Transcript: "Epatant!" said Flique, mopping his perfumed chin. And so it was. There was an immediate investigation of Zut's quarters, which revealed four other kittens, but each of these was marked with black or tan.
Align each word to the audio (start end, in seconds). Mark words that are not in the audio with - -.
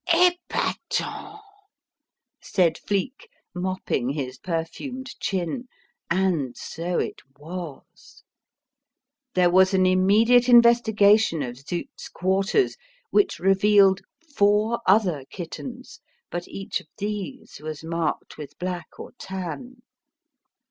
"Epatant!" 0.11 1.39
said 2.41 2.79
Flique, 2.87 3.29
mopping 3.53 4.09
his 4.09 4.39
perfumed 4.39 5.11
chin. 5.19 5.67
And 6.09 6.57
so 6.57 6.97
it 6.97 7.21
was. 7.37 8.23
There 9.35 9.51
was 9.51 9.75
an 9.75 9.85
immediate 9.85 10.49
investigation 10.49 11.43
of 11.43 11.59
Zut's 11.59 12.09
quarters, 12.09 12.77
which 13.11 13.37
revealed 13.37 14.01
four 14.35 14.79
other 14.87 15.23
kittens, 15.29 15.99
but 16.31 16.47
each 16.47 16.79
of 16.81 16.87
these 16.97 17.59
was 17.61 17.83
marked 17.83 18.39
with 18.39 18.57
black 18.57 18.87
or 18.99 19.11
tan. 19.19 19.83